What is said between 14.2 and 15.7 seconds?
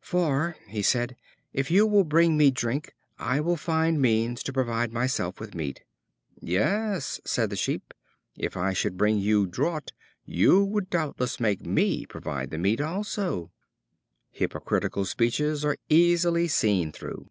Hypocritical speeches